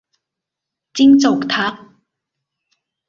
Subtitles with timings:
[0.97, 1.73] จิ้งจกทัก